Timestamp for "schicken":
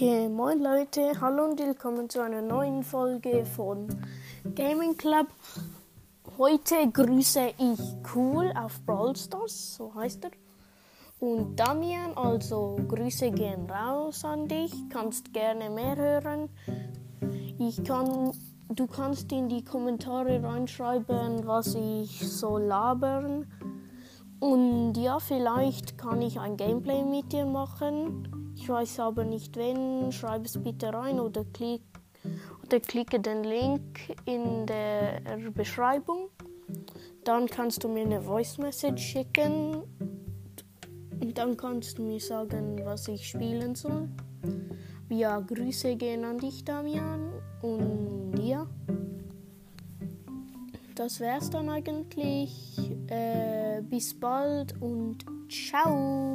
39.02-39.82